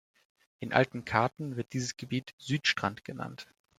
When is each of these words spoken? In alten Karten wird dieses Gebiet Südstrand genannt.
In 0.61 0.73
alten 0.73 1.05
Karten 1.05 1.57
wird 1.57 1.73
dieses 1.73 1.95
Gebiet 1.95 2.33
Südstrand 2.39 3.05
genannt. 3.05 3.47